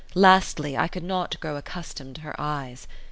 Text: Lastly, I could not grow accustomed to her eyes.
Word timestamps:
Lastly, 0.15 0.75
I 0.75 0.87
could 0.87 1.03
not 1.03 1.39
grow 1.39 1.57
accustomed 1.57 2.15
to 2.15 2.21
her 2.21 2.35
eyes. 2.41 2.87